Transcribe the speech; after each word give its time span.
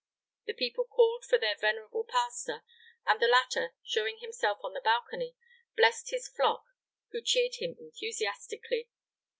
The 0.47 0.55
people 0.55 0.85
called 0.85 1.25
for 1.25 1.37
their 1.37 1.55
venerable 1.55 2.03
pastor, 2.03 2.63
and 3.05 3.19
the 3.21 3.27
latter, 3.27 3.75
showing 3.83 4.17
himself 4.17 4.57
on 4.63 4.73
the 4.73 4.81
balcony, 4.81 5.35
blessed 5.77 6.09
his 6.09 6.27
flock, 6.27 6.63
who 7.11 7.21
cheered 7.21 7.57
him 7.57 7.75
enthusiastically. 7.79 8.89